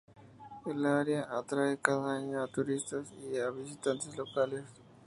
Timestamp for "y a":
3.31-3.51